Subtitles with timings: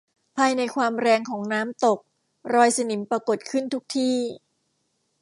[0.37, 1.99] ภายในความแรงของน้ำตก
[2.53, 4.17] รอยสนิมปรากฏขึ้นทุกที่